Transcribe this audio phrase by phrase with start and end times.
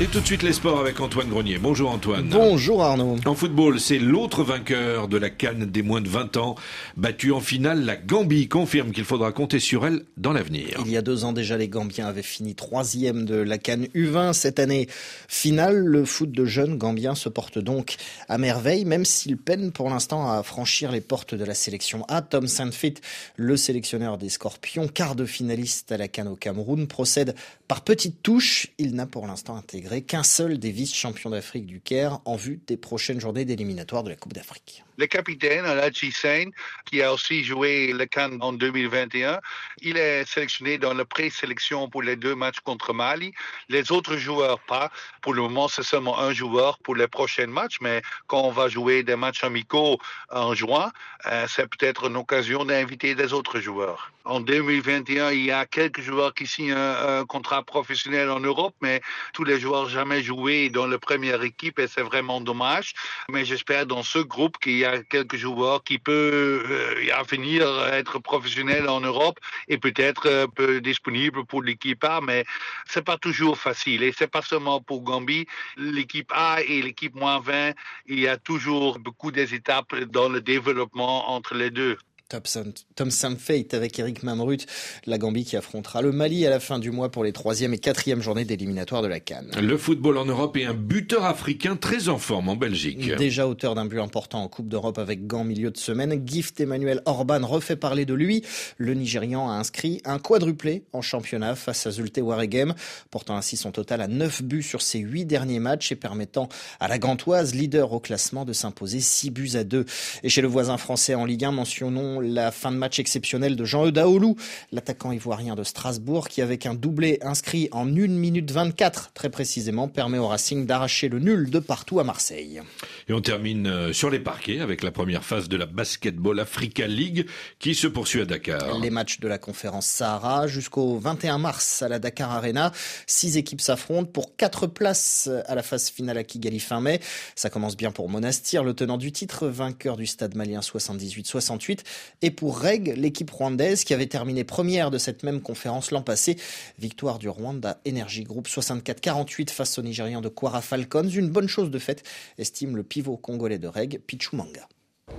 [0.00, 1.56] Et tout de suite les sports avec Antoine Grenier.
[1.58, 2.28] Bonjour Antoine.
[2.28, 3.14] Bonjour Arnaud.
[3.26, 6.56] En football, c'est l'autre vainqueur de la Cannes des moins de 20 ans.
[6.96, 10.82] Battu en finale, la Gambie confirme qu'il faudra compter sur elle dans l'avenir.
[10.84, 14.32] Il y a deux ans déjà, les Gambiens avaient fini troisième de la Cannes U20.
[14.32, 14.88] Cette année,
[15.28, 17.94] finale, le foot de jeunes Gambiens se porte donc
[18.28, 22.20] à merveille, même s'il peine pour l'instant à franchir les portes de la sélection A.
[22.20, 22.94] Tom Saintfit,
[23.36, 27.36] le sélectionneur des Scorpions, quart de finaliste à la Cannes au Cameroun, procède
[27.68, 28.72] par petites touches.
[28.78, 32.76] Il n'a pour l'instant intégré qu'un seul des vice-champions d'Afrique du Caire en vue des
[32.76, 34.82] prochaines journées d'éliminatoire de la Coupe d'Afrique.
[34.96, 36.50] Le capitaine, Aladji Sain,
[36.84, 39.40] qui a aussi joué le Cannes en 2021,
[39.82, 43.32] il est sélectionné dans la pré-sélection pour les deux matchs contre Mali.
[43.68, 44.92] Les autres joueurs pas.
[45.20, 48.68] Pour le moment, c'est seulement un joueur pour les prochains matchs, mais quand on va
[48.68, 49.98] jouer des matchs amicaux
[50.30, 50.92] en juin,
[51.26, 54.12] euh, c'est peut-être une occasion d'inviter des autres joueurs.
[54.24, 58.74] En 2021, il y a quelques joueurs qui signent un, un contrat professionnel en Europe,
[58.80, 62.94] mais tous les joueurs jamais joué dans la première équipe et c'est vraiment dommage.
[63.30, 68.18] Mais j'espère dans ce groupe qu'il y a quelques joueurs qui peuvent euh, venir être
[68.18, 72.44] professionnels en Europe et peut-être euh, peu disponibles pour l'équipe A, mais
[72.86, 74.02] c'est pas toujours facile.
[74.02, 75.46] Et c'est pas seulement pour Gambie.
[75.76, 77.72] L'équipe A et l'équipe moins 20,
[78.06, 81.96] il y a toujours beaucoup des étapes dans le développement entre les deux.
[82.28, 84.66] Tom Fate avec Eric Mamrut,
[85.06, 87.78] la Gambie qui affrontera le Mali à la fin du mois pour les troisième et
[87.78, 89.50] quatrième journées d'éliminatoire de la Cannes.
[89.60, 93.14] Le football en Europe est un buteur africain très en forme en Belgique.
[93.16, 97.02] Déjà auteur d'un but important en Coupe d'Europe avec Gand milieu de semaine, Gift Emmanuel
[97.04, 98.42] Orban refait parler de lui.
[98.78, 102.74] Le Nigérian a inscrit un quadruplé en championnat face à Zulte Waregem,
[103.10, 106.48] portant ainsi son total à 9 buts sur ses 8 derniers matchs et permettant
[106.80, 109.84] à la Gantoise, leader au classement, de s'imposer 6 buts à 2.
[110.22, 113.64] Et chez le voisin français en Ligue 1, mentionnons la fin de match exceptionnelle de
[113.64, 114.36] Jean Eudaoulou,
[114.72, 119.88] l'attaquant ivoirien de Strasbourg, qui avec un doublé inscrit en 1 minute 24, très précisément,
[119.88, 122.60] permet au Racing d'arracher le nul de partout à Marseille.
[123.08, 126.86] Et on termine euh, sur les parquets avec la première phase de la Basketball Africa
[126.86, 127.26] League
[127.58, 128.78] qui se poursuit à Dakar.
[128.78, 132.72] Les matchs de la conférence Sahara jusqu'au 21 mars à la Dakar Arena.
[133.06, 137.00] Six équipes s'affrontent pour quatre places à la phase finale à Kigali fin mai.
[137.34, 141.80] Ça commence bien pour Monastir, le tenant du titre, vainqueur du stade malien 78-68
[142.22, 146.36] et pour Reg, l'équipe rwandaise qui avait terminé première de cette même conférence l'an passé.
[146.78, 151.08] Victoire du Rwanda Energy Group 64-48 face au Nigérian de Kwara Falcons.
[151.08, 152.02] Une bonne chose de fait,
[152.38, 152.82] estime le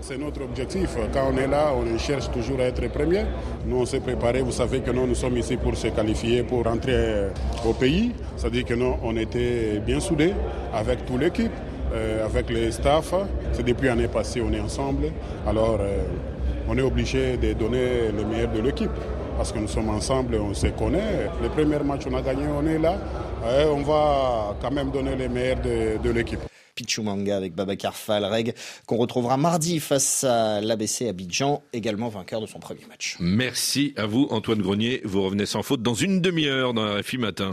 [0.02, 0.90] C'est notre objectif.
[1.14, 3.24] Quand on est là, on cherche toujours à être premier.
[3.66, 4.42] Nous, on s'est préparé.
[4.42, 7.28] Vous savez que nous, nous sommes ici pour se qualifier, pour rentrer
[7.66, 8.12] au pays.
[8.36, 10.34] C'est-à-dire que nous, on était bien soudés
[10.74, 11.52] avec toute l'équipe,
[11.94, 13.14] euh, avec les staffs.
[13.54, 15.12] C'est depuis l'année passée, on est ensemble.
[15.48, 16.04] Alors, euh,
[16.68, 18.90] on est obligé de donner le meilleur de l'équipe.
[19.38, 21.30] Parce que nous sommes ensemble, on se connaît.
[21.42, 22.98] Le premier match, on a gagné, on est là.
[23.60, 26.40] Et on va quand même donner le meilleur de, de l'équipe.
[26.76, 28.54] Pichumanga avec Babacar Falreg,
[28.86, 33.16] qu'on retrouvera mardi face à l'ABC Abidjan, également vainqueur de son premier match.
[33.20, 35.02] Merci à vous, Antoine Grenier.
[35.06, 37.52] Vous revenez sans faute dans une demi-heure dans la RFI Matin.